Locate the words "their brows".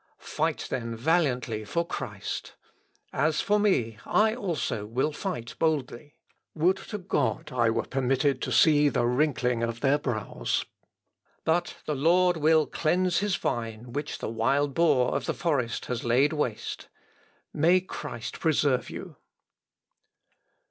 9.81-10.65